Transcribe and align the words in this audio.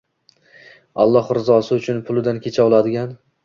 Alloh 1.03 1.31
rizosi 1.39 1.77
uchun 1.79 2.03
pulidan 2.11 2.43
kecha 2.47 2.69
oladigan 2.71 3.17